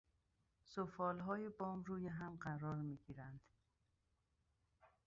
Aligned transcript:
سفالهای 0.65 1.49
بام 1.49 1.83
روی 1.83 2.07
هم 2.07 2.35
قرار 2.37 2.75
میگیرند. 2.75 3.39